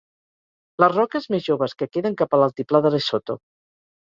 Les 0.83 0.95
roques 0.95 1.27
més 1.33 1.43
joves 1.49 1.77
que 1.83 1.89
queden 1.99 2.17
cap 2.23 2.35
a 2.35 2.41
l'altiplà 2.45 2.83
de 2.89 2.93
Lesotho. 2.97 3.39